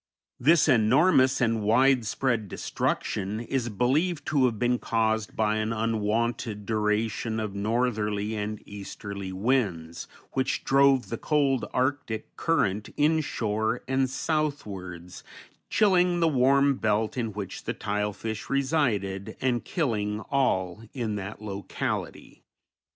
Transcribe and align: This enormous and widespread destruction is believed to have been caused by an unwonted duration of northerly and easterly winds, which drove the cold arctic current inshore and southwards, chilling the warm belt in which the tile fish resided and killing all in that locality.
This 0.39 0.67
enormous 0.67 1.39
and 1.39 1.61
widespread 1.61 2.47
destruction 2.49 3.39
is 3.39 3.69
believed 3.69 4.25
to 4.29 4.45
have 4.45 4.57
been 4.57 4.79
caused 4.79 5.35
by 5.35 5.57
an 5.57 5.71
unwonted 5.71 6.65
duration 6.65 7.39
of 7.39 7.53
northerly 7.53 8.33
and 8.33 8.63
easterly 8.67 9.31
winds, 9.31 10.07
which 10.31 10.63
drove 10.63 11.09
the 11.09 11.19
cold 11.19 11.65
arctic 11.71 12.35
current 12.35 12.89
inshore 12.97 13.83
and 13.87 14.09
southwards, 14.09 15.23
chilling 15.69 16.19
the 16.19 16.27
warm 16.27 16.77
belt 16.77 17.15
in 17.15 17.31
which 17.31 17.65
the 17.65 17.73
tile 17.73 18.11
fish 18.11 18.49
resided 18.49 19.37
and 19.39 19.65
killing 19.65 20.21
all 20.31 20.81
in 20.95 21.13
that 21.17 21.43
locality. 21.43 22.41